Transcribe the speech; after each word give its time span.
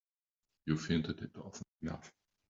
You've 0.65 0.83
hinted 0.87 1.21
it 1.21 1.37
often 1.37 1.61
enough. 1.83 2.11